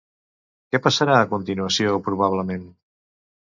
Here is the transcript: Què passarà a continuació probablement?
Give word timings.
Què 0.71 0.79
passarà 0.85 1.17
a 1.17 1.27
continuació 1.33 1.93
probablement? 2.09 2.67